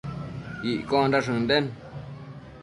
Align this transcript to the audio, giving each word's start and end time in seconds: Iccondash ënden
Iccondash 0.71 1.29
ënden 1.35 1.69